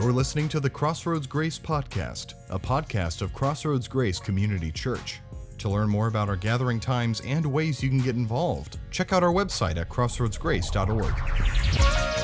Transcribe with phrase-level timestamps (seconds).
[0.00, 5.20] You're listening to the Crossroads Grace Podcast, a podcast of Crossroads Grace Community Church.
[5.58, 9.22] To learn more about our gathering times and ways you can get involved, check out
[9.22, 12.19] our website at crossroadsgrace.org.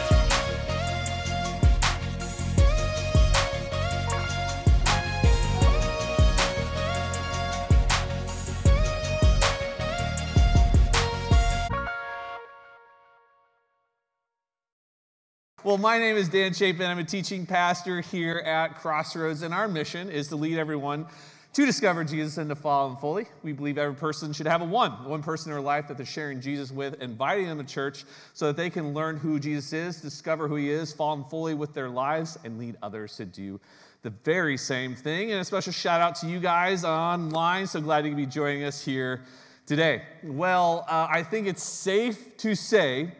[15.77, 16.87] Well, my name is Dan Chapin.
[16.87, 21.05] I'm a teaching pastor here at Crossroads, and our mission is to lead everyone
[21.53, 23.27] to discover Jesus and to follow him fully.
[23.43, 26.07] We believe every person should have a one, one person in their life that they're
[26.07, 30.01] sharing Jesus with, inviting them to church so that they can learn who Jesus is,
[30.01, 33.61] discover who he is, follow him fully with their lives, and lead others to do
[34.01, 35.31] the very same thing.
[35.31, 37.67] And a special shout out to you guys online.
[37.67, 39.25] So glad you can be joining us here
[39.67, 40.05] today.
[40.23, 43.13] Well, uh, I think it's safe to say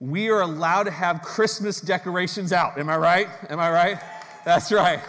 [0.00, 2.78] we are allowed to have Christmas decorations out.
[2.78, 3.28] Am I right?
[3.50, 3.98] Am I right?
[4.46, 5.00] That's right.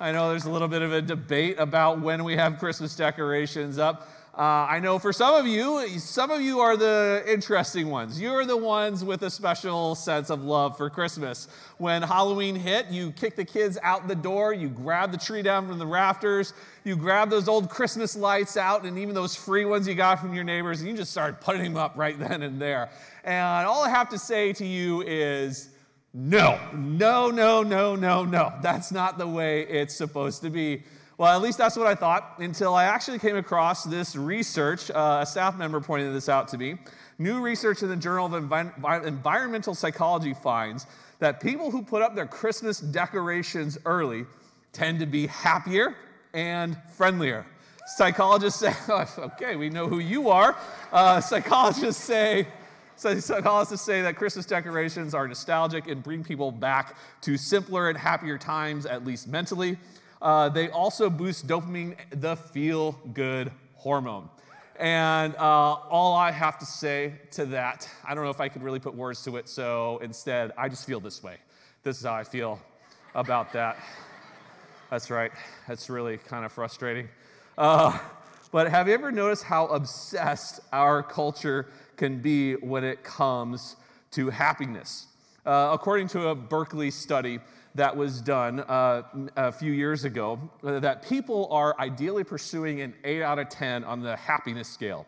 [0.00, 3.78] I know there's a little bit of a debate about when we have Christmas decorations
[3.78, 4.08] up.
[4.32, 8.20] Uh, I know for some of you, some of you are the interesting ones.
[8.20, 11.48] You're the ones with a special sense of love for Christmas.
[11.78, 15.66] When Halloween hit, you kick the kids out the door, you grab the tree down
[15.66, 16.54] from the rafters,
[16.84, 20.32] you grab those old Christmas lights out, and even those free ones you got from
[20.32, 22.88] your neighbors, and you just start putting them up right then and there.
[23.24, 25.70] And all I have to say to you is,
[26.14, 28.52] no, no, no, no, no, no.
[28.62, 30.84] That's not the way it's supposed to be.
[31.18, 34.90] Well, at least that's what I thought until I actually came across this research.
[34.90, 36.76] Uh, a staff member pointed this out to me.
[37.18, 40.86] New research in the Journal of Envi- Environmental Psychology finds
[41.18, 44.24] that people who put up their Christmas decorations early
[44.72, 45.96] tend to be happier
[46.32, 47.44] and friendlier.
[47.96, 48.74] Psychologists say,
[49.18, 50.56] okay, we know who you are.
[50.92, 52.46] Uh, psychologists say,
[52.98, 58.36] psychologists say that Christmas decorations are nostalgic and bring people back to simpler and happier
[58.36, 59.78] times, at least mentally.
[60.20, 64.28] Uh, they also boost dopamine, the feel good hormone.
[64.80, 68.62] And uh, all I have to say to that, I don't know if I could
[68.62, 71.36] really put words to it, so instead, I just feel this way.
[71.84, 72.60] This is how I feel
[73.14, 73.76] about that.
[74.90, 75.30] That's right,
[75.68, 77.08] that's really kind of frustrating.
[77.56, 77.96] Uh,
[78.50, 83.76] but have you ever noticed how obsessed our culture can be when it comes
[84.12, 85.06] to happiness?
[85.44, 87.40] Uh, according to a Berkeley study,
[87.74, 89.02] that was done uh,
[89.36, 93.84] a few years ago uh, that people are ideally pursuing an 8 out of 10
[93.84, 95.06] on the happiness scale.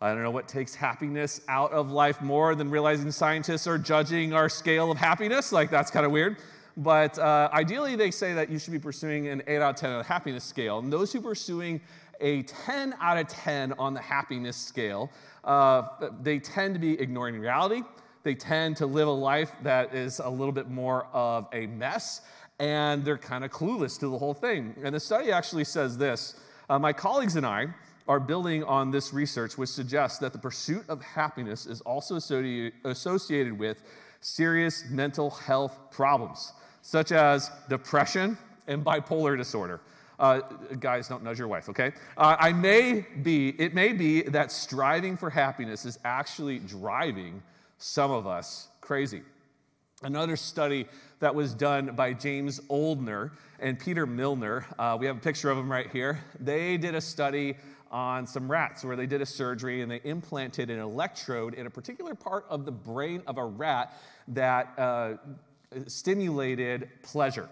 [0.00, 4.32] I don't know what takes happiness out of life more than realizing scientists are judging
[4.32, 5.50] our scale of happiness.
[5.50, 6.36] Like, that's kind of weird.
[6.76, 9.90] But uh, ideally, they say that you should be pursuing an 8 out of 10
[9.90, 10.78] on the happiness scale.
[10.78, 11.80] And those who are pursuing
[12.20, 15.10] a 10 out of 10 on the happiness scale,
[15.44, 15.82] uh,
[16.20, 17.82] they tend to be ignoring reality
[18.28, 22.20] they tend to live a life that is a little bit more of a mess,
[22.58, 24.74] and they're kind of clueless to the whole thing.
[24.82, 27.68] And the study actually says this uh, My colleagues and I
[28.06, 33.58] are building on this research, which suggests that the pursuit of happiness is also associated
[33.58, 33.82] with
[34.20, 36.52] serious mental health problems,
[36.82, 38.36] such as depression
[38.66, 39.80] and bipolar disorder.
[40.18, 40.40] Uh,
[40.80, 41.92] guys, don't nudge your wife, okay?
[42.16, 47.42] Uh, I may be, it may be that striving for happiness is actually driving
[47.78, 49.22] some of us crazy.
[50.02, 50.86] Another study
[51.20, 55.56] that was done by James Oldner and Peter Milner, uh, we have a picture of
[55.56, 56.22] them right here.
[56.40, 57.56] They did a study
[57.90, 61.70] on some rats where they did a surgery and they implanted an electrode in a
[61.70, 63.96] particular part of the brain of a rat
[64.28, 65.14] that uh,
[65.86, 67.48] stimulated pleasure.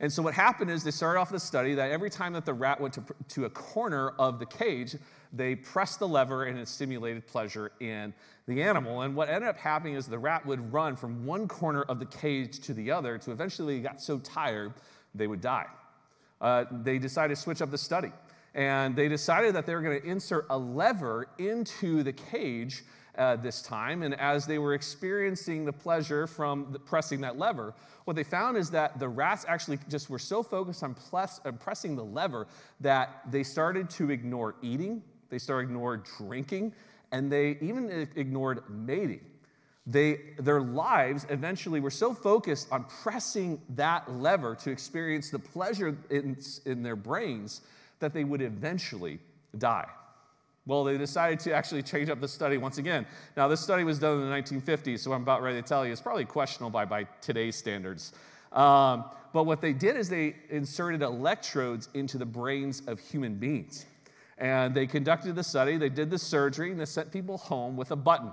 [0.00, 2.54] And so what happened is they started off the study that every time that the
[2.54, 4.96] rat went to, to a corner of the cage,
[5.30, 8.14] they pressed the lever and it stimulated pleasure in
[8.46, 9.02] the animal.
[9.02, 12.06] And what ended up happening is the rat would run from one corner of the
[12.06, 14.72] cage to the other to eventually they got so tired
[15.14, 15.66] they would die.
[16.40, 18.10] Uh, they decided to switch up the study.
[18.54, 22.82] And they decided that they were going to insert a lever into the cage
[23.16, 24.02] uh, this time.
[24.02, 27.74] And as they were experiencing the pleasure from the pressing that lever,
[28.04, 31.52] what they found is that the rats actually just were so focused on plus, uh,
[31.52, 32.46] pressing the lever
[32.80, 36.72] that they started to ignore eating, they started to ignore drinking,
[37.12, 39.20] and they even ignored mating.
[39.86, 45.96] They, their lives eventually were so focused on pressing that lever to experience the pleasure
[46.10, 46.36] in,
[46.66, 47.62] in their brains
[47.98, 49.18] that they would eventually
[49.58, 49.88] die.
[50.70, 53.04] Well, they decided to actually change up the study once again.
[53.36, 55.90] Now, this study was done in the 1950s, so I'm about ready to tell you
[55.90, 58.12] it's probably questionable by, by today's standards.
[58.52, 63.84] Um, but what they did is they inserted electrodes into the brains of human beings.
[64.38, 67.90] And they conducted the study, they did the surgery, and they sent people home with
[67.90, 68.30] a button.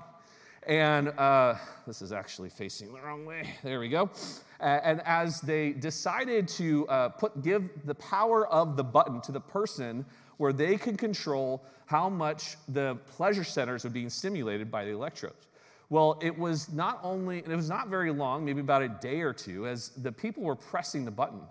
[0.68, 1.56] And uh,
[1.88, 3.56] this is actually facing the wrong way.
[3.64, 4.12] There we go.
[4.60, 9.42] and as they decided to uh, put, give the power of the button to the
[9.42, 10.06] person
[10.38, 15.48] where they could control how much the pleasure centers were being stimulated by the electrodes.
[15.90, 19.22] Well, it was not only, and it was not very long, maybe about a day
[19.22, 21.42] or two, as the people were pressing the button.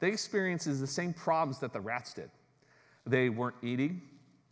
[0.00, 2.30] They experienced the same problems that the rats did.
[3.06, 4.02] They weren't eating,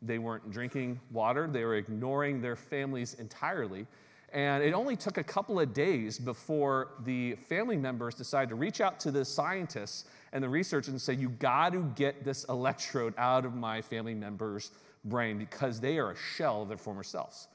[0.00, 3.87] they weren't drinking water, they were ignoring their families entirely.
[4.34, 8.81] And it only took a couple of days before the family members decided to reach
[8.81, 13.14] out to the scientists and the researchers and say, You got to get this electrode
[13.16, 14.72] out of my family member's
[15.04, 17.46] brain because they are a shell of their former selves.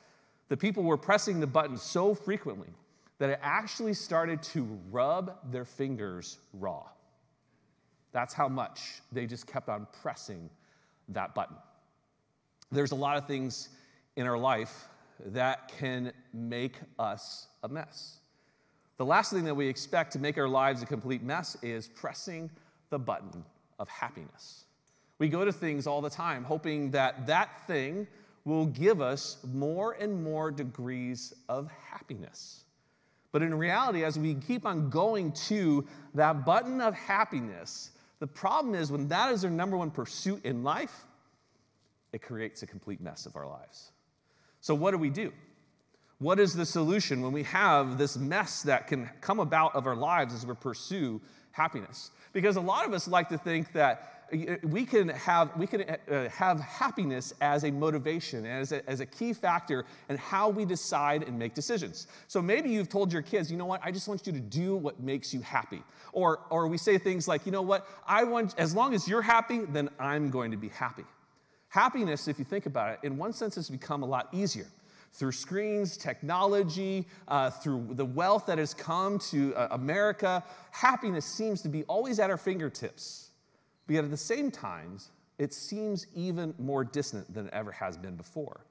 [0.48, 2.70] The people were pressing the button so frequently
[3.18, 6.84] that it actually started to rub their fingers raw.
[8.14, 10.50] That's how much they just kept on pressing
[11.10, 11.58] that button.
[12.72, 13.68] There's a lot of things
[14.16, 14.88] in our life
[15.26, 18.20] that can make us a mess.
[18.98, 22.50] The last thing that we expect to make our lives a complete mess is pressing
[22.90, 23.46] the button
[23.80, 24.66] of happiness.
[25.20, 28.08] We go to things all the time hoping that that thing
[28.46, 32.64] will give us more and more degrees of happiness.
[33.32, 35.86] But in reality, as we keep on going to
[36.16, 40.64] that button of happiness, the problem is when that is our number one pursuit in
[40.64, 41.06] life,
[42.12, 43.92] it creates a complete mess of our lives.
[44.62, 45.32] So, what do we do?
[46.20, 49.96] What is the solution when we have this mess that can come about of our
[49.96, 51.22] lives as we pursue
[51.52, 52.12] happiness?
[52.34, 55.66] Because a lot of us like to think that eh, eh, we can have, we
[55.66, 60.50] can uh, have happiness as a motivation, as a, as a key factor in how
[60.50, 62.08] we decide and make decisions.
[62.28, 64.76] So maybe you've told your kids, you know what, I just want you to do
[64.76, 65.82] what makes you happy.
[66.12, 69.22] Or, or we say things like, you know what, I want, as long as you're
[69.22, 71.06] happy, then I'm going to be happy.
[71.70, 74.68] Happiness, if you think about it, in one sense has become a lot easier
[75.14, 81.62] through screens, technology, uh, through the wealth that has come to uh, America, happiness seems
[81.62, 83.30] to be always at our fingertips.
[83.88, 85.00] But yet at the same time,
[85.38, 88.66] it seems even more distant than it ever has been before.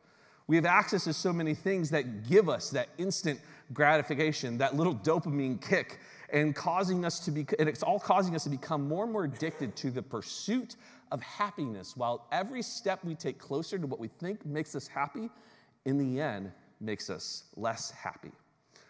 [0.46, 3.40] We have access to so many things that give us that instant
[3.72, 5.98] gratification, that little dopamine kick,
[6.30, 9.24] and causing us to be, and it's all causing us to become more and more
[9.24, 10.76] addicted to the pursuit
[11.10, 15.30] of happiness, while every step we take closer to what we think makes us happy,
[15.84, 18.32] in the end, makes us less happy.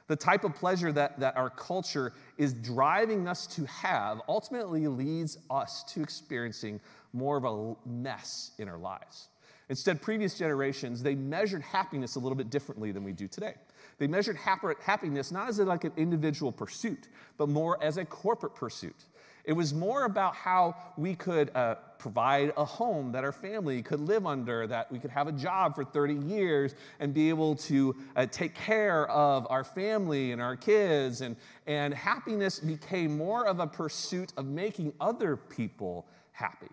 [0.09, 5.39] The type of pleasure that, that our culture is driving us to have ultimately leads
[5.51, 6.81] us to experiencing
[7.13, 9.29] more of a mess in our lives.
[9.69, 13.55] Instead, previous generations, they measured happiness a little bit differently than we do today.
[13.99, 19.05] They measured happiness not as like an individual pursuit, but more as a corporate pursuit.
[19.49, 23.99] It was more about how we could uh, provide a home that our family could
[23.99, 27.97] live under, that we could have a job for 30 years and be able to
[28.15, 31.23] uh, take care of our family and our kids.
[31.23, 31.35] And,
[31.67, 36.69] and happiness became more of a pursuit of making other people happy.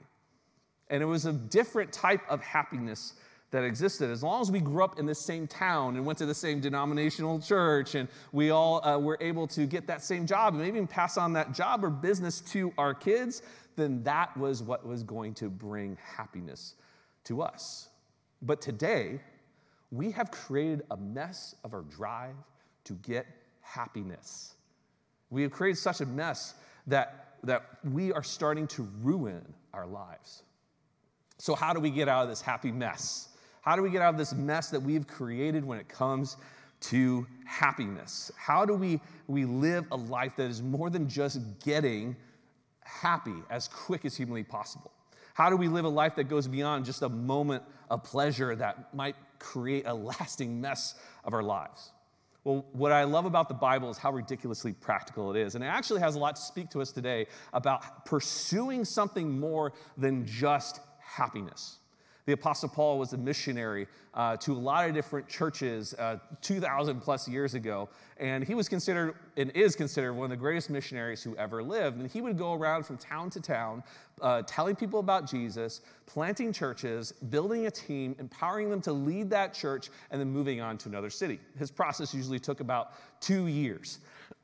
[0.90, 3.14] And it was a different type of happiness
[3.56, 4.12] that existed.
[4.12, 6.60] As long as we grew up in the same town and went to the same
[6.60, 10.76] denominational church and we all uh, were able to get that same job and maybe
[10.76, 13.44] even pass on that job or business to our kids,
[13.78, 16.76] then that was what was going to bring happiness
[17.24, 17.88] to us.
[18.42, 19.22] But today,
[19.90, 22.36] we have created a mess of our drive
[22.84, 23.26] to get
[23.62, 24.56] happiness.
[25.30, 26.56] We have created such a mess
[26.88, 30.44] that, that we are starting to ruin our lives.
[31.38, 33.30] So, how do we get out of this happy mess?
[33.66, 36.38] How do we get out of this mess that we've created when it comes
[36.82, 38.32] to happiness?
[38.38, 42.16] How do we, we live a life that is more than just getting
[42.82, 44.92] happy as quick as humanly possible?
[45.34, 48.94] How do we live a life that goes beyond just a moment of pleasure that
[48.94, 50.94] might create a lasting mess
[51.24, 51.92] of our lives?
[52.44, 55.56] Well, what I love about the Bible is how ridiculously practical it is.
[55.56, 59.74] And it actually has a lot to speak to us today about pursuing something more
[59.98, 61.80] than just happiness.
[62.26, 67.00] The Apostle Paul was a missionary uh, to a lot of different churches uh, 2,000
[67.00, 71.22] plus years ago, and he was considered and is considered one of the greatest missionaries
[71.22, 72.00] who ever lived.
[72.00, 73.84] And he would go around from town to town,
[74.22, 79.54] uh, telling people about Jesus, planting churches, building a team, empowering them to lead that
[79.54, 81.40] church, and then moving on to another city.
[81.60, 84.00] His process usually took about two years.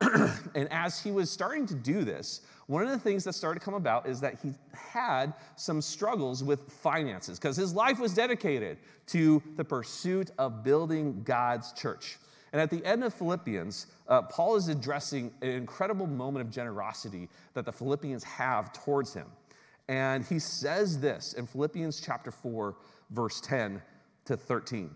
[0.54, 3.64] and as he was starting to do this, one of the things that started to
[3.64, 8.78] come about is that he had some struggles with finances because his life was dedicated
[9.08, 12.18] to the pursuit of building God's church.
[12.52, 17.28] And at the end of Philippians, uh, Paul is addressing an incredible moment of generosity
[17.54, 19.26] that the Philippians have towards him.
[19.88, 22.76] And he says this in Philippians chapter 4,
[23.10, 23.82] verse 10
[24.26, 24.94] to 13.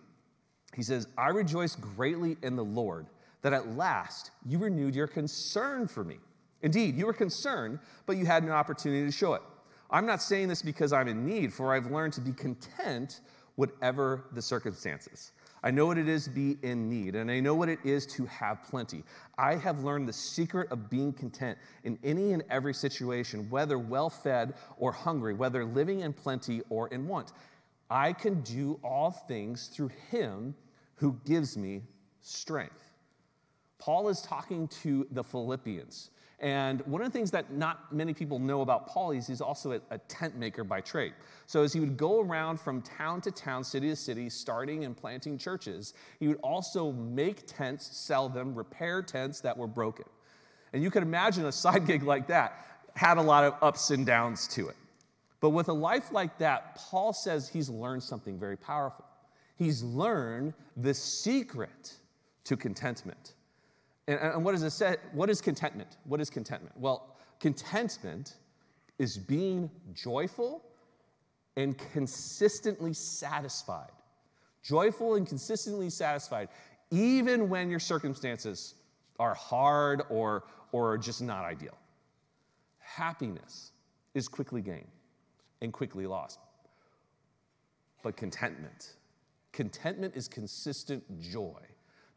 [0.75, 3.07] He says, I rejoice greatly in the Lord
[3.47, 6.17] that at last you renewed your concern for me.
[6.63, 9.43] Indeed, you were concerned, but you had no opportunity to show it.
[9.89, 13.21] I'm not saying this because I'm in need, for I've learned to be content
[13.55, 15.31] whatever the circumstances.
[15.63, 18.05] I know what it is to be in need, and I know what it is
[18.17, 19.05] to have plenty.
[19.39, 24.11] I have learned the secret of being content in any and every situation, whether well
[24.11, 27.31] fed or hungry, whether living in plenty or in want.
[27.89, 30.57] I can do all things through him
[30.97, 31.83] who gives me
[32.23, 32.86] strength.
[33.79, 36.11] Paul is talking to the Philippians.
[36.39, 39.73] And one of the things that not many people know about Paul is he's also
[39.73, 41.15] a, a, tent maker by trade.
[41.47, 44.95] So as he would go around from town to town, city to city, starting and
[44.95, 50.05] planting churches, he would also make tents, sell them, repair tents that were broken.
[50.75, 52.67] And you can imagine a side gig like that
[52.97, 54.77] had a lot of ups and downs to it.
[55.41, 59.05] But with a life like that, Paul says he's learned something very powerful.
[59.55, 61.95] He's learned the secret
[62.45, 63.35] to contentment.
[64.09, 65.01] And, and what does it?
[65.13, 65.97] What is contentment?
[66.05, 66.79] What is contentment?
[66.79, 68.35] Well, contentment
[68.99, 70.63] is being joyful
[71.57, 73.91] and consistently satisfied.
[74.63, 76.49] Joyful and consistently satisfied,
[76.91, 78.75] even when your circumstances
[79.19, 81.77] are hard or, or just not ideal.
[82.79, 83.73] Happiness
[84.15, 84.89] is quickly gained
[85.63, 86.39] and quickly lost.
[88.03, 88.95] But contentment,
[89.53, 91.61] contentment is consistent joy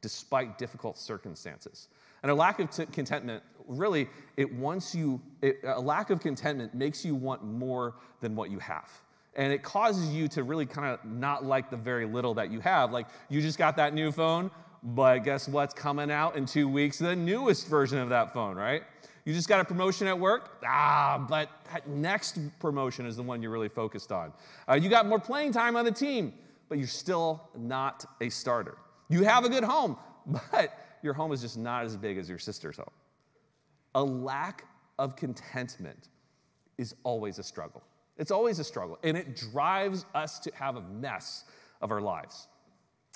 [0.01, 1.88] despite difficult circumstances.
[2.24, 6.74] And a lack of t- contentment, really, it wants you, it, a lack of contentment
[6.74, 8.89] makes you want more than what you have.
[9.36, 12.60] And it causes you to really kind of not like the very little that you
[12.60, 12.91] have.
[12.91, 14.51] Like, you just got that new phone,
[14.84, 16.98] but guess what's coming out in two weeks?
[16.98, 18.84] The newest version of that phone, right?
[19.25, 20.58] You just got a promotion at work?
[20.65, 24.34] Ah, but that next promotion is the one you're really focused on.
[24.68, 26.34] Uh, you got more playing time on the team,
[26.68, 28.77] but you're still not a starter.
[29.10, 29.98] You have a good home,
[30.51, 32.92] but your home is just not as big as your sister's home.
[33.96, 34.66] A lack
[34.98, 36.10] of contentment
[36.78, 37.82] is always a struggle.
[38.18, 41.46] It's always a struggle, and it drives us to have a mess
[41.82, 42.48] of our lives.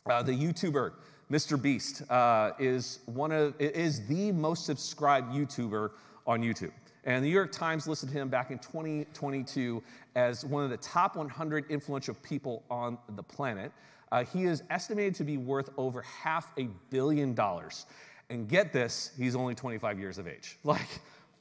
[0.10, 0.94] Uh, the YouTuber
[1.32, 1.62] Mr.
[1.62, 5.92] Beast uh, is one of is the most subscribed YouTuber
[6.28, 6.72] on YouTube.
[7.06, 9.84] And the New York Times listed him back in 2022
[10.16, 13.72] as one of the top 100 influential people on the planet.
[14.12, 17.88] Uh, he is estimated to be worth over half a billion dollars.
[18.30, 20.58] And get this, he's only 25 years of age.
[20.64, 20.88] Like,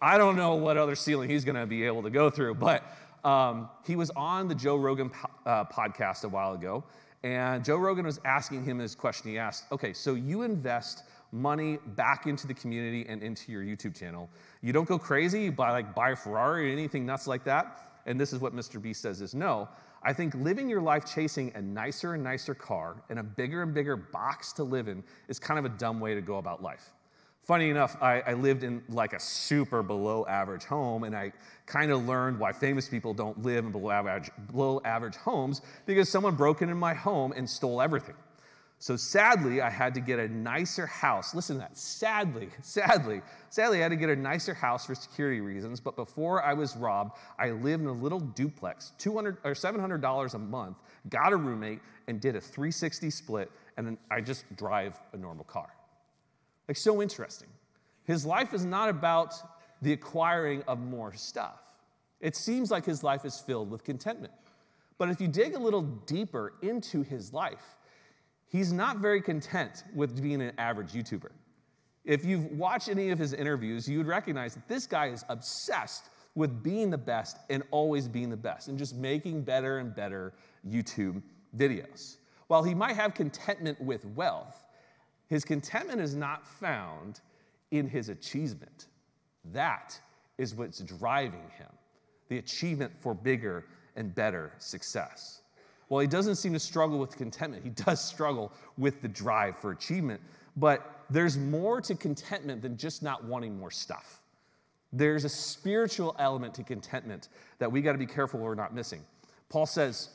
[0.01, 2.83] I don't know what other ceiling he's gonna be able to go through, but
[3.25, 6.83] um, he was on the Joe Rogan po- uh, podcast a while ago,
[7.23, 9.31] and Joe Rogan was asking him this question.
[9.31, 13.99] He asked, Okay, so you invest money back into the community and into your YouTube
[13.99, 14.31] channel.
[14.61, 17.89] You don't go crazy, you buy like buy a Ferrari or anything nuts like that.
[18.07, 18.81] And this is what Mr.
[18.81, 19.69] B says is no.
[20.05, 23.73] I think living your life chasing a nicer and nicer car and a bigger and
[23.73, 26.93] bigger box to live in is kind of a dumb way to go about life.
[27.43, 31.33] Funny enough, I, I lived in like a super below average home, and I
[31.67, 36.09] kind of learned why famous people don't live in below average, below average homes because
[36.09, 38.15] someone broke into my home and stole everything.
[38.83, 41.37] So sadly, I had to get a nicer house.
[41.37, 41.79] Listen to that.
[41.79, 45.79] Sadly, sadly, sadly, I had to get a nicer house for security reasons.
[45.79, 50.39] But before I was robbed, I lived in a little duplex, 200 or $700 a
[50.39, 53.53] month, got a roommate, and did a 360 split.
[53.77, 55.73] And then I just drive a normal car.
[56.67, 57.51] Like, so interesting.
[58.03, 59.33] His life is not about
[59.81, 61.61] the acquiring of more stuff.
[62.21, 64.33] It seems like his life is filled with contentment.
[64.99, 67.77] But if you dig a little deeper into his life,
[68.53, 71.31] he's not very content with being an average YouTuber.
[72.05, 76.11] If you've watched any of his interviews, you would recognize that this guy is obsessed
[76.35, 80.35] with being the best and always being the best and just making better and better
[80.69, 81.23] YouTube
[81.57, 82.17] videos.
[82.49, 84.65] While he might have contentment with wealth,
[85.27, 87.21] his contentment is not found
[87.71, 88.87] in his achievement.
[89.53, 89.99] That
[90.39, 91.69] is what's driving him
[92.29, 95.42] the achievement for bigger and better success.
[95.93, 97.63] Well, he doesn't seem to struggle with contentment.
[97.63, 100.23] He does struggle with the drive for achievement,
[100.57, 104.23] but there's more to contentment than just not wanting more stuff.
[104.91, 109.03] There's a spiritual element to contentment that we got to be careful we're not missing.
[109.51, 110.09] Paul says,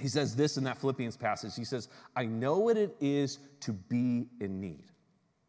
[0.00, 1.54] he says this in that Philippians passage.
[1.56, 4.86] He says, I know what it is to be in need.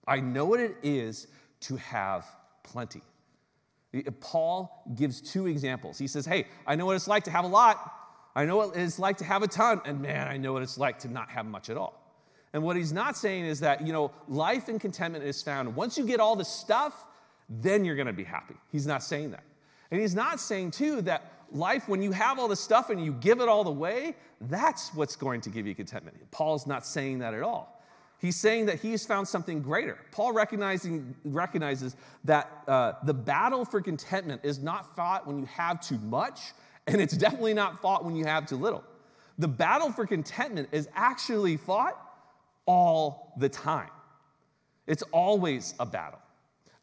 [0.06, 1.28] I know what it is
[1.62, 2.26] to have
[2.64, 3.02] plenty.
[4.20, 5.98] Paul gives two examples.
[5.98, 8.03] He says, Hey, I know what it's like to have a lot,
[8.36, 10.78] I know what it's like to have a ton, and man, I know what it's
[10.78, 12.00] like to not have much at all.
[12.54, 15.76] And what he's not saying is that, you know, life and contentment is found.
[15.76, 17.08] Once you get all the stuff,
[17.50, 18.56] then you're going to be happy.
[18.72, 19.44] He's not saying that.
[19.92, 23.12] And he's not saying, too, that life, when you have all this stuff and you
[23.14, 26.18] give it all away, that's what's going to give you contentment.
[26.32, 27.82] Paul's not saying that at all.
[28.20, 29.98] He's saying that he's found something greater.
[30.12, 35.82] Paul recognizing, recognizes that uh, the battle for contentment is not fought when you have
[35.82, 36.54] too much,
[36.88, 38.84] and it's definitely not fought when you have too little.
[39.38, 42.00] The battle for contentment is actually fought
[42.66, 43.90] all the time.
[44.86, 46.20] It's always a battle.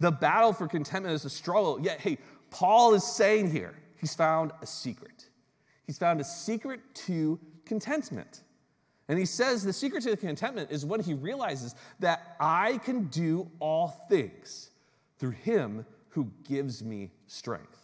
[0.01, 1.79] The battle for contentment is a struggle.
[1.81, 2.19] Yet, hey,
[2.51, 5.29] Paul is saying here, he's found a secret.
[5.87, 8.43] He's found a secret to contentment.
[9.09, 13.51] And he says the secret to contentment is when he realizes that I can do
[13.59, 14.71] all things
[15.19, 17.80] through him who gives me strength.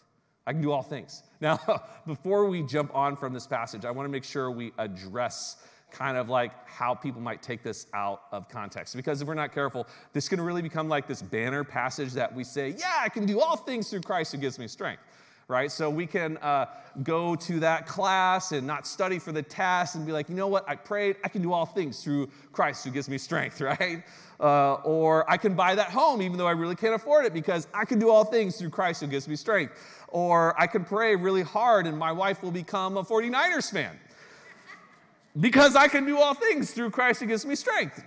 [0.47, 1.23] I can do all things.
[1.39, 1.59] Now,
[2.07, 5.57] before we jump on from this passage, I want to make sure we address
[5.91, 8.97] kind of like how people might take this out of context.
[8.97, 12.45] Because if we're not careful, this can really become like this banner passage that we
[12.45, 15.03] say, Yeah, I can do all things through Christ who gives me strength.
[15.49, 15.71] Right?
[15.71, 16.67] So we can uh,
[17.05, 20.49] go to that class and not study for the test and be like, you know
[20.49, 20.69] what?
[20.69, 21.17] I prayed.
[21.23, 24.03] I can do all things through Christ who gives me strength, right?
[24.41, 27.69] Uh, or I can buy that home even though I really can't afford it because
[27.73, 29.73] I can do all things through Christ who gives me strength.
[30.17, 34.01] Or I can pray really hard and my wife will become a 49ers fan
[35.39, 38.03] because I can do all things through Christ who gives me strength.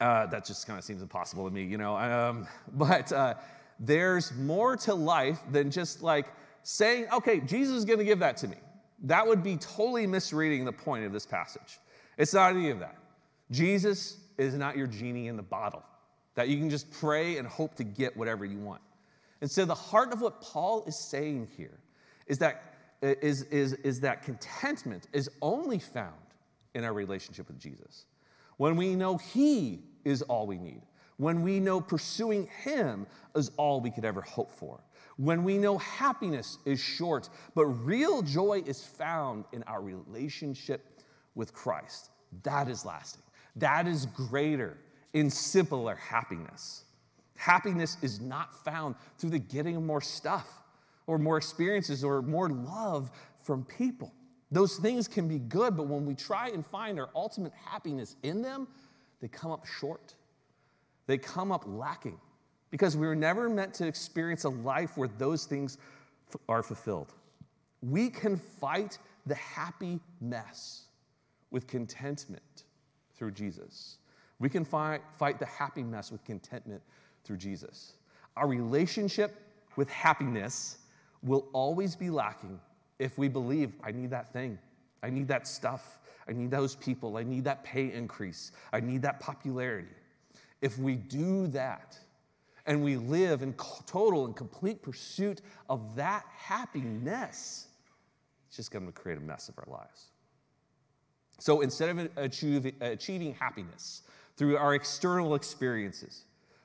[0.00, 1.98] Uh, that just kind of seems impossible to me, you know.
[1.98, 3.34] Um, but uh,
[3.78, 6.32] there's more to life than just like
[6.62, 8.56] saying, okay, Jesus is going to give that to me.
[9.02, 11.78] That would be totally misreading the point of this passage.
[12.16, 12.96] It's not any of that.
[13.50, 15.82] Jesus is not your genie in the bottle
[16.36, 18.80] that you can just pray and hope to get whatever you want.
[19.40, 21.78] And so, the heart of what Paul is saying here
[22.26, 22.62] is that
[23.02, 26.14] is, is, is that contentment is only found
[26.74, 28.04] in our relationship with Jesus.
[28.56, 30.82] When we know He is all we need,
[31.16, 34.80] when we know pursuing Him is all we could ever hope for,
[35.16, 41.02] when we know happiness is short, but real joy is found in our relationship
[41.34, 42.10] with Christ,
[42.42, 43.22] that is lasting.
[43.56, 44.78] That is greater
[45.12, 46.84] in simpler happiness.
[47.40, 50.62] Happiness is not found through the getting of more stuff
[51.06, 53.10] or more experiences or more love
[53.44, 54.12] from people.
[54.50, 58.42] Those things can be good, but when we try and find our ultimate happiness in
[58.42, 58.68] them,
[59.22, 60.16] they come up short.
[61.06, 62.20] They come up lacking
[62.70, 65.78] because we were never meant to experience a life where those things
[66.28, 67.14] f- are fulfilled.
[67.80, 70.82] We can fight the happy mess
[71.50, 72.64] with contentment
[73.16, 73.96] through Jesus.
[74.38, 76.82] We can fight, fight the happy mess with contentment
[77.24, 77.94] through Jesus.
[78.36, 79.34] Our relationship
[79.76, 80.78] with happiness
[81.22, 82.60] will always be lacking
[82.98, 84.58] if we believe, I need that thing,
[85.02, 89.02] I need that stuff, I need those people, I need that pay increase, I need
[89.02, 89.88] that popularity.
[90.60, 91.98] If we do that
[92.66, 93.54] and we live in
[93.86, 97.68] total and complete pursuit of that happiness,
[98.48, 100.10] it's just going to create a mess of our lives.
[101.38, 104.02] So instead of achieving, happiness
[104.36, 106.24] through our external experiences,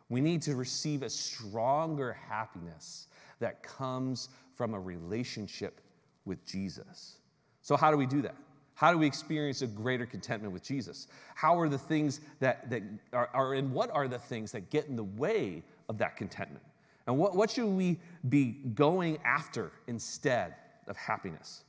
[0.09, 3.07] we need to receive a stronger happiness
[3.39, 5.81] that comes from a relationship
[6.25, 7.17] with Jesus.
[7.61, 8.35] So, how do we do that?
[8.75, 11.07] How do we experience a greater contentment with Jesus?
[11.33, 14.87] How are the things that, that are, are and what are the things that get
[14.87, 16.63] in the way of that contentment?
[17.07, 20.55] And what, what should we be going after instead
[20.87, 21.63] of happiness?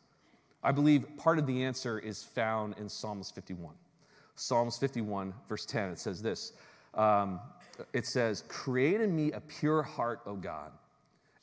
[0.65, 3.75] I believe part of the answer is found in Psalms 51.
[4.35, 6.55] Psalms 51, verse 10, it says this
[6.95, 7.41] um,
[7.93, 10.73] It says, Create in me a pure heart, O God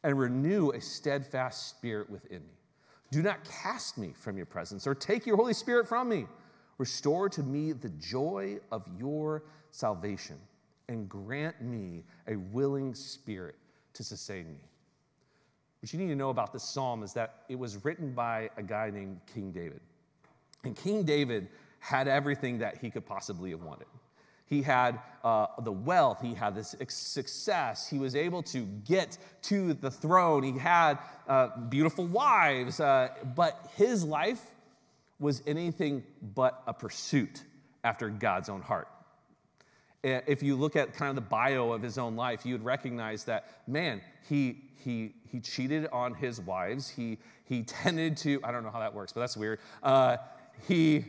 [0.03, 2.53] and renew a steadfast spirit within me.
[3.11, 6.25] Do not cast me from your presence or take your Holy Spirit from me.
[6.77, 10.37] Restore to me the joy of your salvation
[10.89, 13.55] and grant me a willing spirit
[13.93, 14.57] to sustain me.
[15.79, 18.63] What you need to know about this psalm is that it was written by a
[18.63, 19.81] guy named King David.
[20.63, 21.47] And King David
[21.79, 23.87] had everything that he could possibly have wanted.
[24.53, 29.73] He had uh, the wealth, he had this success, he was able to get to
[29.73, 34.41] the throne, he had uh, beautiful wives, uh, but his life
[35.19, 36.03] was anything
[36.35, 37.41] but a pursuit
[37.83, 38.87] after God's own heart.
[40.03, 43.23] If you look at kind of the bio of his own life, you would recognize
[43.23, 46.89] that, man, he, he, he cheated on his wives.
[46.89, 49.59] He, he tended to, I don't know how that works, but that's weird.
[49.81, 50.17] Uh,
[50.67, 51.05] he,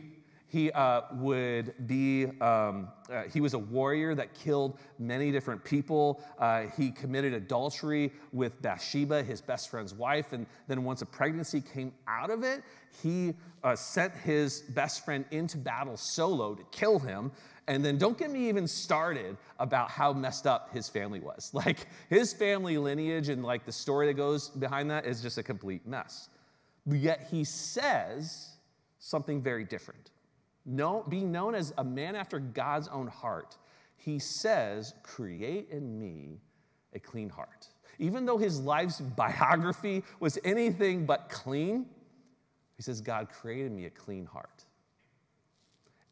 [0.55, 6.23] he uh, would be, um, uh, he was a warrior that killed many different people.
[6.39, 10.31] Uh, he committed adultery with Bathsheba, his best friend's wife.
[10.31, 12.63] And then once a pregnancy came out of it,
[13.03, 13.33] he
[13.65, 17.33] uh, sent his best friend into battle solo to kill him.
[17.67, 21.51] And then don't get me even started about how messed up his family was.
[21.65, 25.43] Like his family lineage and like the story that goes behind that is just a
[25.43, 26.29] complete mess.
[26.85, 28.53] Yet he says
[28.99, 30.11] something very different.
[30.65, 33.57] No, being known as a man after God's own heart,
[33.97, 36.39] he says, Create in me
[36.93, 37.67] a clean heart.
[37.99, 41.85] Even though his life's biography was anything but clean,
[42.75, 44.65] he says, God created me a clean heart.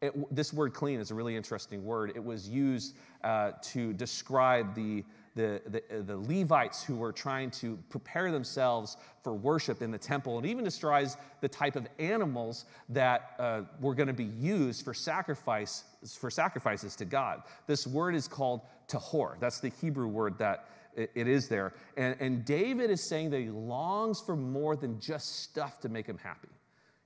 [0.00, 2.12] It, this word clean is a really interesting word.
[2.14, 7.76] It was used uh, to describe the, the, the, the, Levites who were trying to
[7.90, 10.38] prepare themselves for worship in the temple.
[10.38, 14.94] and even describes the type of animals that uh, were going to be used for
[14.94, 15.84] sacrifice
[16.20, 17.42] for sacrifices to God.
[17.66, 19.40] This word is called tahor.
[19.40, 21.72] That's the Hebrew word that it is there.
[21.96, 26.06] And, and David is saying that he longs for more than just stuff to make
[26.06, 26.48] him happy.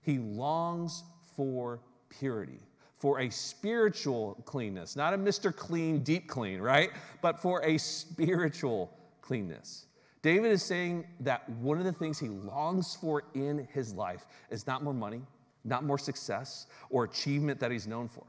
[0.03, 1.05] He longs
[1.37, 2.61] for purity,
[2.99, 5.55] for a spiritual cleanness, not a Mr.
[5.55, 6.91] Clean, deep clean, right?
[7.23, 9.87] But for a spiritual cleanness.
[10.23, 14.67] David is saying that one of the things he longs for in his life is
[14.67, 15.23] not more money,
[15.65, 18.25] not more success or achievement that he's known for.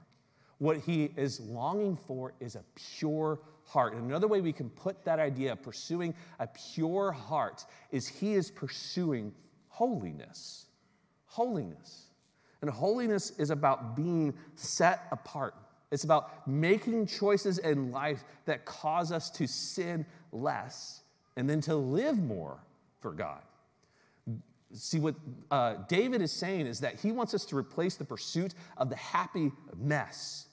[0.60, 3.94] What he is longing for is a pure heart.
[3.94, 8.34] And another way we can put that idea of pursuing a pure heart is he
[8.34, 9.34] is pursuing
[9.70, 10.66] holiness.
[11.26, 12.09] Holiness.
[12.62, 15.56] And holiness is about being set apart.
[15.92, 21.02] It's about making choices in life that cause us to sin less
[21.36, 22.60] and then to live more
[23.00, 23.42] for God.
[24.74, 25.16] See, what
[25.50, 28.96] uh, David is saying is that he wants us to replace the pursuit of the
[28.96, 30.48] happy mess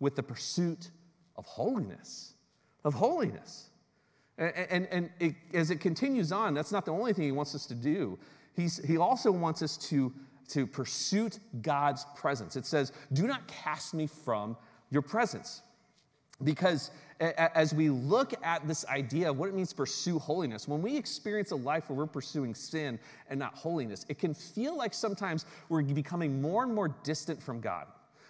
[0.00, 0.90] with the pursuit
[1.36, 2.32] of holiness
[2.84, 3.68] of holiness.
[4.38, 7.54] And, and, and it, as it continues on, that's not the only thing he wants
[7.54, 8.18] us to do.
[8.54, 10.12] He's, he also wants us to,
[10.48, 12.56] to pursue God's presence.
[12.56, 14.56] It says, Do not cast me from
[14.90, 15.62] your presence.
[16.42, 20.82] Because as we look at this idea of what it means to pursue holiness, when
[20.82, 22.98] we experience a life where we're pursuing sin
[23.30, 27.60] and not holiness, it can feel like sometimes we're becoming more and more distant from
[27.60, 27.86] God.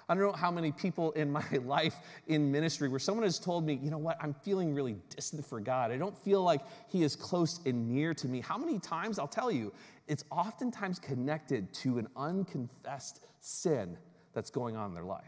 [0.09, 1.96] I don't know how many people in my life
[2.27, 5.59] in ministry where someone has told me, you know what, I'm feeling really distant for
[5.59, 5.90] God.
[5.90, 8.40] I don't feel like He is close and near to me.
[8.40, 9.18] How many times?
[9.18, 9.72] I'll tell you,
[10.09, 13.97] it's oftentimes connected to an unconfessed sin
[14.33, 15.25] that's going on in their life.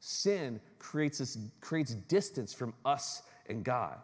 [0.00, 3.96] Sin creates, this, creates distance from us and God.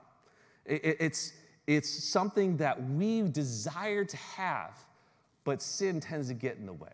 [0.66, 1.33] It, it's,
[1.66, 4.79] it's something that we desire to have,
[5.44, 6.88] but sin tends to get in the way.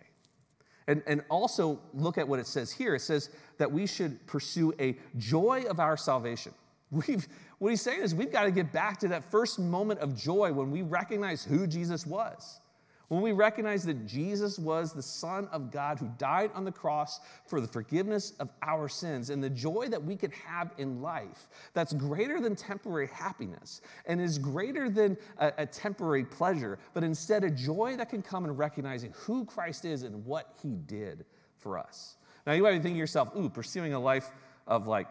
[0.87, 2.95] And, and also look at what it says here.
[2.95, 6.53] It says that we should pursue a joy of our salvation.
[6.91, 7.27] We've,
[7.59, 10.53] what he's saying is we've got to get back to that first moment of joy
[10.53, 12.61] when we recognize who Jesus was.
[13.09, 17.21] When we recognize that Jesus was the Son of God who died on the cross
[17.47, 21.49] for the forgiveness of our sins and the joy that we can have in life
[21.73, 27.45] that's greater than temporary happiness and is greater than a, a temporary pleasure, but instead
[27.45, 31.25] a joy that can come in recognizing who Christ is and what he did
[31.57, 32.17] for us.
[32.47, 34.29] Now you might be thinking to yourself, ooh, pursuing a life
[34.67, 35.09] of like,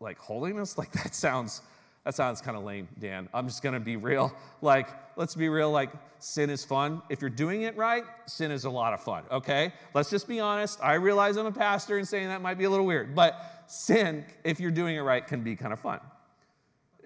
[0.00, 1.62] like holiness, like that sounds
[2.04, 3.28] that sounds kind of lame, Dan.
[3.34, 4.32] I'm just gonna be real.
[4.62, 7.02] Like, let's be real, like, sin is fun.
[7.08, 9.72] If you're doing it right, sin is a lot of fun, okay?
[9.94, 10.78] Let's just be honest.
[10.82, 14.24] I realize I'm a pastor and saying that might be a little weird, but sin,
[14.44, 16.00] if you're doing it right, can be kind of fun.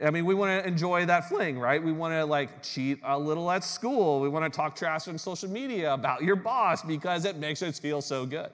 [0.02, 1.82] I mean, we want to enjoy that fling, right?
[1.82, 4.20] We want to like cheat a little at school.
[4.20, 7.78] We want to talk trash on social media about your boss because it makes us
[7.78, 8.50] feel so good.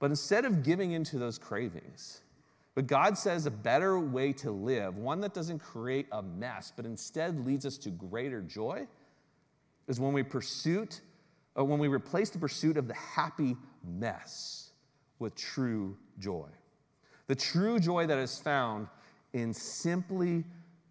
[0.00, 2.20] But instead of giving into those cravings,
[2.74, 6.84] but God says a better way to live, one that doesn't create a mess, but
[6.84, 8.86] instead leads us to greater joy,
[9.86, 11.00] is when we pursuit,
[11.54, 14.70] or when we replace the pursuit of the happy mess
[15.20, 16.48] with true joy.
[17.28, 18.88] The true joy that is found
[19.32, 20.44] in simply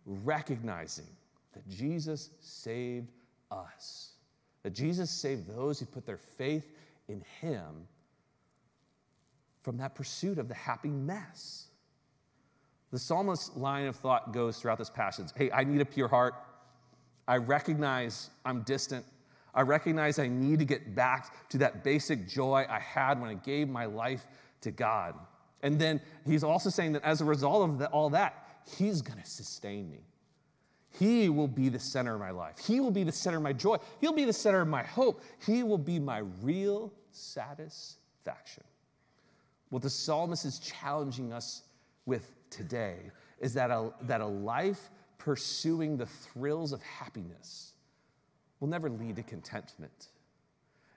[0.05, 1.07] recognizing
[1.53, 3.11] that Jesus saved
[3.51, 4.13] us,
[4.63, 6.71] that Jesus saved those who put their faith
[7.09, 7.87] in Him
[9.61, 11.67] from that pursuit of the happy mess.
[12.93, 16.35] The psalmist's line of thought goes throughout this passage Hey, I need a pure heart.
[17.27, 19.03] I recognize I'm distant.
[19.55, 23.33] I recognize I need to get back to that basic joy I had when I
[23.33, 24.27] gave my life
[24.61, 25.15] to God.
[25.63, 29.19] And then he's also saying that as a result of the, all that, he's going
[29.19, 30.01] to sustain me.
[30.99, 32.59] He will be the center of my life.
[32.59, 33.77] He will be the center of my joy.
[34.01, 35.23] He'll be the center of my hope.
[35.47, 38.63] He will be my real satisfaction.
[39.69, 41.63] What the psalmist is challenging us
[42.05, 42.97] with today
[43.39, 47.73] is that a, that a life pursuing the thrills of happiness
[48.59, 50.07] will never lead to contentment.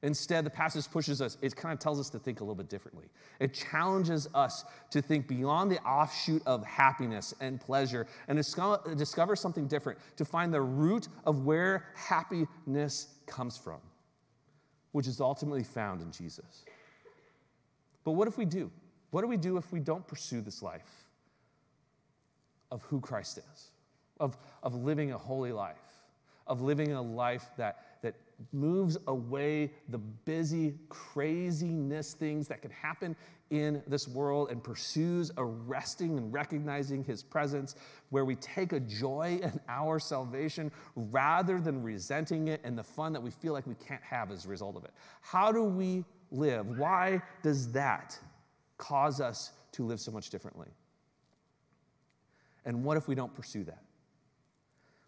[0.03, 2.69] Instead, the passage pushes us, it kind of tells us to think a little bit
[2.69, 3.07] differently.
[3.41, 9.67] It challenges us to think beyond the offshoot of happiness and pleasure and discover something
[9.67, 13.81] different, to find the root of where happiness comes from.
[14.97, 16.65] which is ultimately found in Jesus.
[18.03, 18.71] But what if we do?
[19.11, 21.06] What do we do if we don't pursue this life
[22.71, 23.71] of who Christ is,
[24.21, 25.77] of, of living a holy life,
[26.47, 28.15] of living a life that, that
[28.53, 33.17] moves away the busy craziness things that can happen
[33.51, 37.77] in this world and pursues arresting and recognizing his presence,
[38.11, 43.13] where we take a joy in our salvation rather than resenting it and the fun
[43.13, 44.91] that we feel like we can't have as a result of it.
[45.21, 46.79] How do we live?
[46.79, 48.19] Why does that
[48.79, 50.69] cause us to live so much differently?
[52.67, 53.83] And what if we don't pursue that?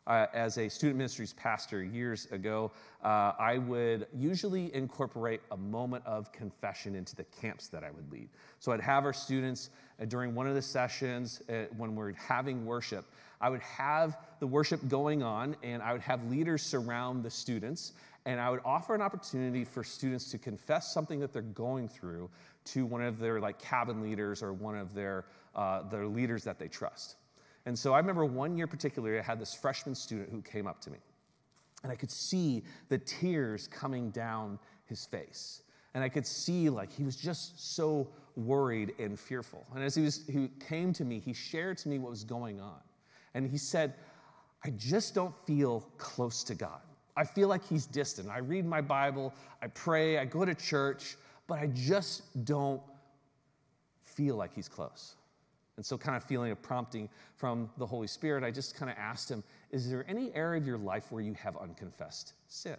[0.07, 2.73] Uh, as a student ministries pastor years ago,
[3.05, 8.11] uh, I would usually incorporate a moment of confession into the camps that I would
[8.11, 8.31] lead.
[8.59, 9.69] So I'd have our students
[10.01, 13.05] uh, during one of the sessions uh, when we're having worship,
[13.39, 17.93] I would have the worship going on and I would have leaders surround the students
[18.25, 22.31] and I would offer an opportunity for students to confess something that they're going through
[22.67, 26.59] to one of their like cabin leaders or one of their, uh, their leaders that
[26.59, 27.17] they trust.
[27.69, 30.81] And so I remember one year particularly, I had this freshman student who came up
[30.81, 30.97] to me.
[31.83, 35.61] And I could see the tears coming down his face.
[35.93, 39.67] And I could see like he was just so worried and fearful.
[39.75, 42.59] And as he, was, he came to me, he shared to me what was going
[42.59, 42.81] on.
[43.35, 43.93] And he said,
[44.65, 46.81] I just don't feel close to God.
[47.19, 48.31] I feel like he's distant.
[48.31, 52.81] I read my Bible, I pray, I go to church, but I just don't
[54.01, 55.17] feel like he's close.
[55.79, 58.99] And so, kind of feeling a prompting from the Holy Spirit, I just kind of
[58.99, 62.77] asked him, Is there any area of your life where you have unconfessed sin?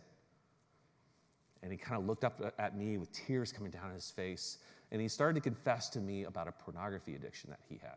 [1.63, 4.57] And he kind of looked up at me with tears coming down his face,
[4.91, 7.95] and he started to confess to me about a pornography addiction that he had.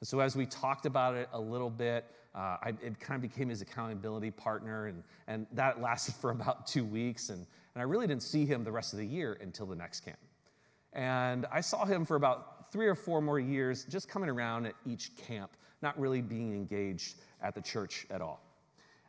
[0.00, 3.30] And so, as we talked about it a little bit, uh, I, it kind of
[3.30, 7.28] became his accountability partner, and, and that lasted for about two weeks.
[7.28, 7.40] And,
[7.74, 10.18] and I really didn't see him the rest of the year until the next camp.
[10.94, 14.74] And I saw him for about three or four more years just coming around at
[14.86, 15.50] each camp,
[15.82, 18.40] not really being engaged at the church at all.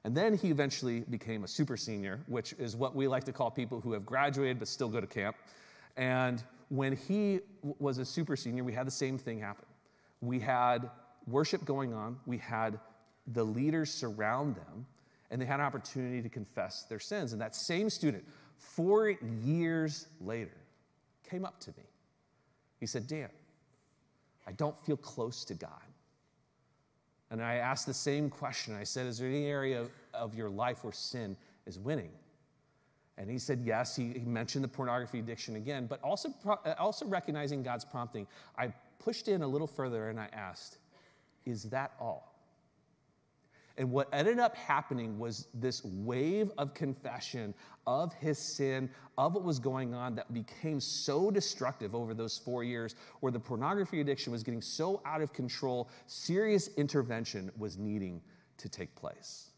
[0.03, 3.51] And then he eventually became a super senior, which is what we like to call
[3.51, 5.35] people who have graduated but still go to camp.
[5.97, 7.41] And when he
[7.79, 9.65] was a super senior, we had the same thing happen.
[10.21, 10.89] We had
[11.27, 12.79] worship going on, we had
[13.27, 14.85] the leaders surround them,
[15.29, 17.33] and they had an opportunity to confess their sins.
[17.33, 19.09] And that same student, four
[19.43, 20.57] years later,
[21.29, 21.83] came up to me.
[22.79, 23.29] He said, Dan,
[24.49, 25.69] I don't feel close to God.
[27.29, 28.75] And I asked the same question.
[28.75, 29.85] I said, Is there any area
[30.15, 32.09] of, your life where sin is winning?
[33.19, 33.95] And he said, Yes.
[33.95, 38.25] He, he mentioned the pornography addiction again, but also, uh, also recognizing God's prompting.
[38.57, 40.79] I pushed in a little further and I asked,
[41.45, 42.28] Is that all?
[43.79, 47.53] And what ended up happening was this wave of confession
[47.87, 52.65] of his sin, of what was going on, that became so destructive over those four
[52.65, 58.21] years, where the pornography addiction was getting so out of control, serious intervention was needing
[58.57, 59.49] to take place.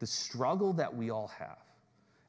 [0.00, 1.58] The struggle that we all have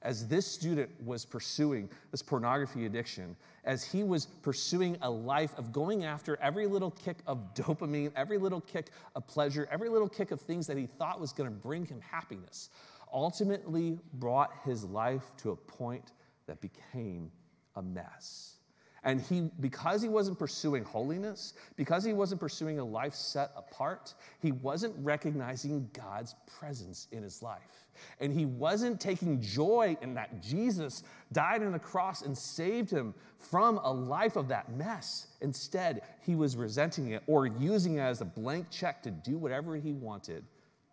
[0.01, 3.35] as this student was pursuing this pornography addiction,
[3.65, 8.37] as he was pursuing a life of going after every little kick of dopamine, every
[8.37, 11.55] little kick of pleasure, every little kick of things that he thought was going to
[11.55, 12.69] bring him happiness,
[13.11, 16.13] ultimately brought his life to a point
[16.47, 17.31] that became
[17.75, 18.58] a mess.
[19.03, 24.13] And he, because he wasn't pursuing holiness, because he wasn't pursuing a life set apart,
[24.41, 27.87] he wasn't recognizing God's presence in his life.
[28.19, 33.13] And he wasn't taking joy in that Jesus died on the cross and saved him
[33.37, 35.27] from a life of that mess.
[35.41, 39.75] Instead, he was resenting it or using it as a blank check to do whatever
[39.77, 40.43] he wanted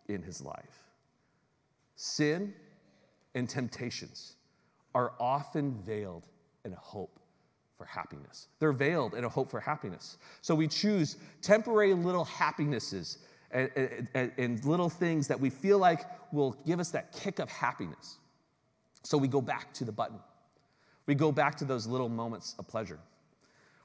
[0.09, 0.85] in his life.
[1.97, 2.55] Sin
[3.35, 4.37] and temptations
[4.95, 6.27] are often veiled
[6.64, 7.21] in hope
[7.76, 8.48] for happiness.
[8.58, 10.16] They're veiled in a hope for happiness.
[10.42, 13.18] So we choose temporary little happinesses
[13.50, 13.70] and,
[14.14, 18.16] and, and, little things that we feel like will give us that kick of happiness.
[19.04, 20.18] So we go back to the button.
[21.06, 22.98] We go back to those little moments of pleasure.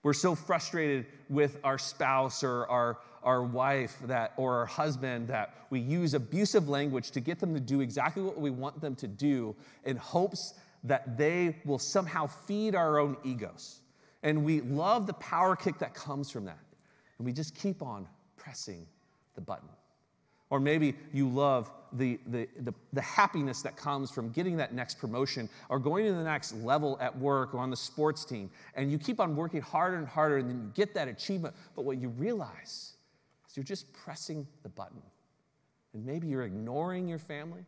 [0.03, 5.53] We're so frustrated with our spouse or our, our wife that, or our husband that
[5.69, 9.07] we use abusive language to get them to do exactly what we want them to
[9.07, 13.81] do in hopes that they will somehow feed our own egos.
[14.23, 16.59] And we love the power kick that comes from that.
[17.17, 18.85] And we just keep on pressing
[19.35, 19.69] the button.
[20.49, 24.99] Or maybe you love the, the, the, the, happiness that comes from getting that next
[24.99, 28.49] promotion or going to the next level at work or on the sports team.
[28.75, 31.55] And you keep on working harder and harder and then you get that achievement.
[31.75, 32.93] But what you realize
[33.49, 35.01] is you're just pressing the button.
[35.93, 37.65] And maybe you're ignoring your family.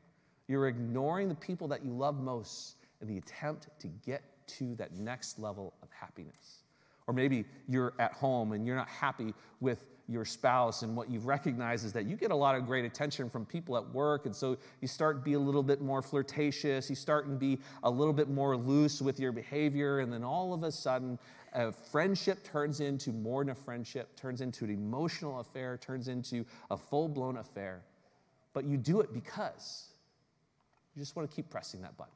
[0.47, 4.93] You're ignoring the people that you love most in the attempt to get to that
[4.95, 6.63] next level of happiness.
[7.05, 11.27] Or maybe you're at home and you're not happy with your spouse, and what you've
[11.27, 14.35] recognized is that you get a lot of great attention from people at work, and
[14.35, 17.89] so you start to be a little bit more flirtatious, you start to be a
[17.89, 21.17] little bit more loose with your behavior, and then all of a sudden,
[21.53, 26.45] a friendship turns into more than a friendship, turns into an emotional affair, turns into
[26.69, 27.81] a full blown affair.
[28.51, 29.87] But you do it because
[30.95, 32.13] you just want to keep pressing that button.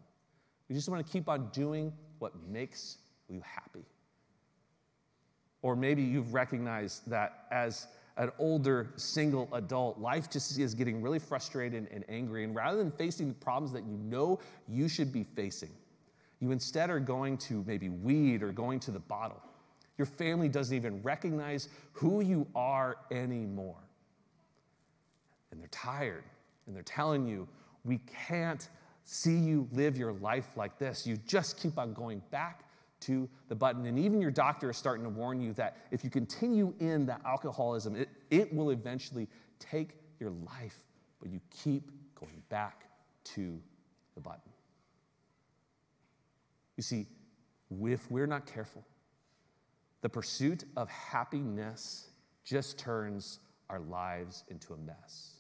[0.68, 2.98] You just want to keep on doing what makes
[3.30, 3.86] you happy.
[5.62, 11.20] Or maybe you've recognized that as an older single adult, life just is getting really
[11.20, 12.44] frustrated and angry.
[12.44, 15.72] And rather than facing the problems that you know you should be facing,
[16.40, 19.42] you instead are going to maybe weed or going to the bottle.
[19.98, 23.82] Your family doesn't even recognize who you are anymore.
[25.52, 26.24] And they're tired
[26.66, 27.48] and they're telling you,
[27.84, 28.68] we can't
[29.10, 31.08] see you live your life like this.
[31.08, 32.66] You just keep on going back
[33.00, 33.86] to the button.
[33.86, 37.22] And even your doctor is starting to warn you that if you continue in that
[37.26, 40.76] alcoholism, it, it will eventually take your life,
[41.22, 41.90] but you keep
[42.20, 42.90] going back
[43.24, 43.62] to
[44.14, 44.52] the button.
[46.76, 47.08] You see,
[47.72, 48.86] if we're not careful,
[50.02, 52.10] the pursuit of happiness
[52.44, 53.40] just turns
[53.70, 55.40] our lives into a mess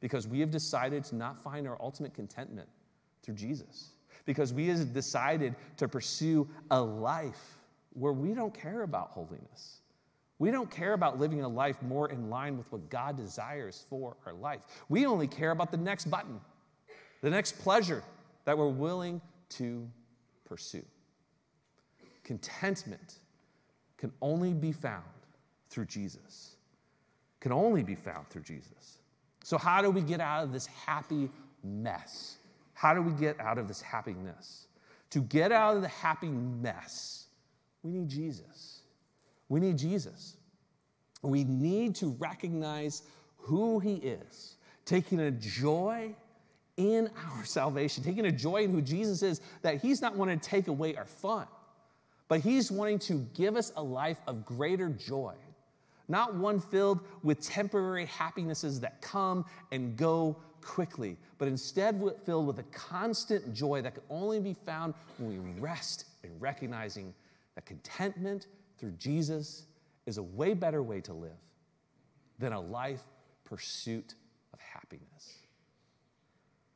[0.00, 2.68] because we have decided to not find our ultimate contentment
[3.28, 3.90] through Jesus
[4.24, 7.58] because we have decided to pursue a life
[7.92, 9.80] where we don't care about holiness.
[10.38, 14.16] We don't care about living a life more in line with what God desires for
[14.24, 14.62] our life.
[14.88, 16.40] We only care about the next button,
[17.20, 18.02] the next pleasure
[18.46, 19.86] that we're willing to
[20.46, 20.84] pursue.
[22.24, 23.18] Contentment
[23.98, 25.04] can only be found
[25.68, 26.56] through Jesus.
[27.40, 29.00] Can only be found through Jesus.
[29.44, 31.28] So, how do we get out of this happy
[31.62, 32.37] mess?
[32.78, 34.68] How do we get out of this happiness?
[35.10, 37.26] To get out of the happy mess,
[37.82, 38.82] we need Jesus.
[39.48, 40.36] We need Jesus.
[41.20, 43.02] We need to recognize
[43.38, 46.14] who he is, taking a joy
[46.76, 50.48] in our salvation, taking a joy in who Jesus is, that he's not wanting to
[50.48, 51.48] take away our fun,
[52.28, 55.34] but he's wanting to give us a life of greater joy,
[56.06, 62.58] not one filled with temporary happinesses that come and go quickly, but instead filled with
[62.58, 67.14] a constant joy that can only be found when we rest in recognizing
[67.54, 68.46] that contentment
[68.78, 69.64] through Jesus
[70.06, 71.30] is a way better way to live
[72.38, 73.02] than a life
[73.44, 74.14] pursuit
[74.52, 75.38] of happiness.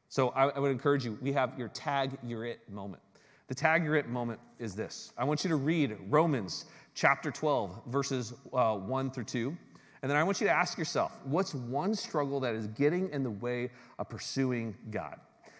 [0.08, 3.02] So I, I would encourage you, we have your tag, you're it moment.
[3.48, 7.82] The tag, you're it moment is this I want you to read Romans chapter 12,
[7.86, 9.56] verses uh, 1 through 2.
[10.02, 13.22] And then I want you to ask yourself what's one struggle that is getting in
[13.22, 15.18] the way of pursuing God?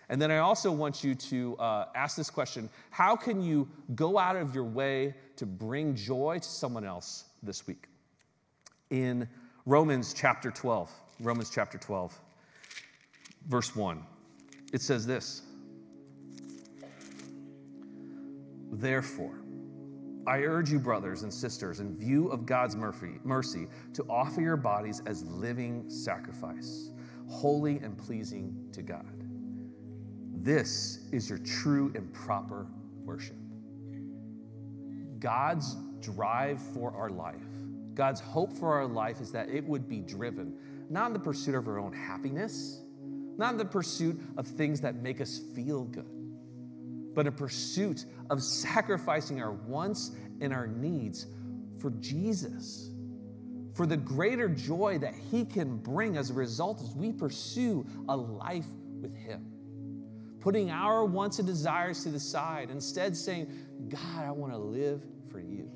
[0.08, 4.18] And then I also want you to uh, ask this question How can you go
[4.18, 7.88] out of your way to bring joy to someone else this week?
[8.90, 9.28] In
[9.64, 12.18] Romans chapter 12, Romans chapter 12,
[13.46, 14.02] verse 1,
[14.72, 15.42] it says this
[18.72, 19.41] Therefore,
[20.26, 25.02] I urge you, brothers and sisters, in view of God's mercy, to offer your bodies
[25.06, 26.90] as living sacrifice,
[27.28, 29.24] holy and pleasing to God.
[30.34, 32.66] This is your true and proper
[33.04, 33.36] worship.
[35.18, 37.36] God's drive for our life,
[37.94, 40.56] God's hope for our life is that it would be driven
[40.88, 42.80] not in the pursuit of our own happiness,
[43.38, 46.21] not in the pursuit of things that make us feel good
[47.14, 51.26] but a pursuit of sacrificing our wants and our needs
[51.78, 52.90] for Jesus,
[53.74, 58.16] for the greater joy that He can bring as a result as we pursue a
[58.16, 58.66] life
[59.00, 59.46] with Him.
[60.40, 63.52] Putting our wants and desires to the side, instead saying,
[63.88, 65.70] God, I want to live for you.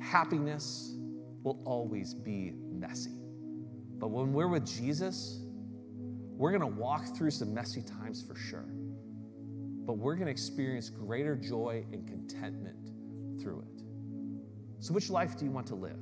[0.00, 0.94] Happiness
[1.42, 3.14] will always be messy.
[3.98, 5.40] But when we're with Jesus,
[6.36, 8.66] we're going to walk through some messy times for sure
[9.86, 12.90] but we're going to experience greater joy and contentment
[13.40, 13.82] through it.
[14.80, 15.98] So, which life do you want to live?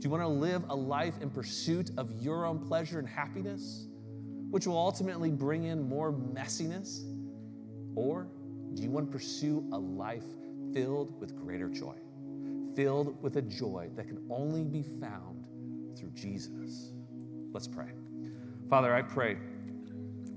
[0.00, 3.86] Do you want to live a life in pursuit of your own pleasure and happiness,
[4.50, 7.04] which will ultimately bring in more messiness?
[7.94, 8.28] Or
[8.74, 10.24] do you want to pursue a life
[10.72, 11.96] filled with greater joy,
[12.74, 15.44] filled with a joy that can only be found
[15.98, 16.92] through Jesus?
[17.52, 17.90] Let's pray.
[18.68, 19.36] Father, I pray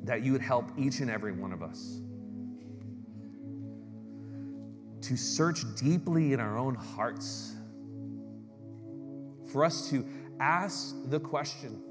[0.03, 1.99] that you would help each and every one of us
[5.03, 7.53] to search deeply in our own hearts,
[9.51, 10.05] for us to
[10.39, 11.81] ask the question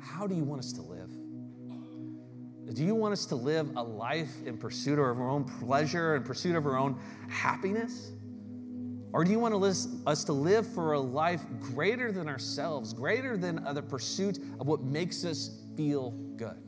[0.00, 1.08] how do you want us to live?
[2.74, 6.24] Do you want us to live a life in pursuit of our own pleasure and
[6.24, 6.98] pursuit of our own
[7.28, 8.10] happiness?
[9.12, 13.62] Or do you want us to live for a life greater than ourselves, greater than
[13.74, 16.62] the pursuit of what makes us feel good?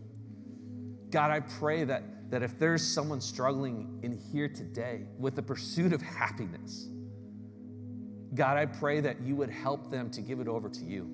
[1.11, 5.93] God, I pray that, that if there's someone struggling in here today with the pursuit
[5.93, 6.89] of happiness,
[8.35, 11.09] God, I pray that you would help them to give it over to you,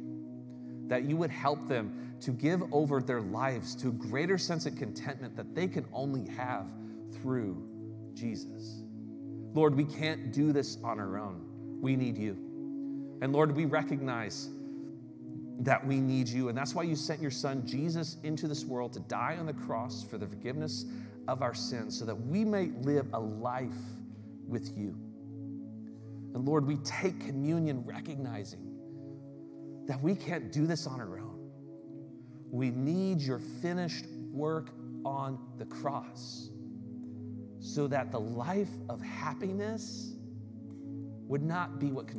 [0.86, 4.76] that you would help them to give over their lives to a greater sense of
[4.76, 6.66] contentment that they can only have
[7.12, 7.62] through
[8.14, 8.82] Jesus.
[9.52, 11.46] Lord, we can't do this on our own.
[11.80, 12.32] We need you.
[13.22, 14.48] And Lord, we recognize
[15.60, 16.48] that we need you.
[16.48, 19.52] And that's why you sent your son Jesus into this world to die on the
[19.52, 20.86] cross for the forgiveness
[21.28, 23.70] of our sins so that we may live a life
[24.48, 24.96] with you.
[26.34, 28.66] And Lord, we take communion recognizing
[29.86, 31.50] that we can't do this on our own.
[32.50, 34.70] We need your finished work
[35.04, 36.50] on the cross
[37.58, 40.14] so that the life of happiness
[41.28, 42.18] would not be what controls